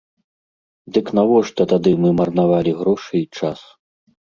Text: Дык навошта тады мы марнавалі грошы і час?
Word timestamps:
Дык 0.95 1.11
навошта 1.21 1.69
тады 1.75 1.95
мы 2.03 2.09
марнавалі 2.23 2.71
грошы 2.83 3.15
і 3.25 3.27
час? 3.41 3.59